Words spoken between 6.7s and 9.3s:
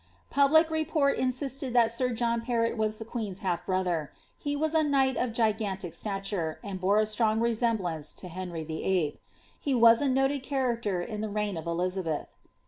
bore a strong resem« Uance to Henry VHl.